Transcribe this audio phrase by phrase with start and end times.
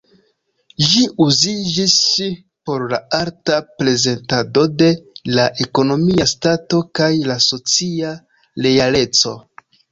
[0.91, 1.97] Ĝi uziĝis
[2.69, 4.89] por la arta prezentado de
[5.37, 8.19] la ekonomia stato kaj la socia
[8.69, 9.39] realeco.